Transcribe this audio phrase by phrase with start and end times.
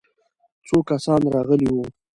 [0.67, 1.83] څو کسان راغلي وو؟